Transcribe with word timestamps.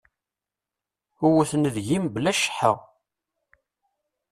Wwten 1.27 1.63
deg-i 1.75 1.97
mebla 2.03 2.31
cceḥḥa. 2.35 2.71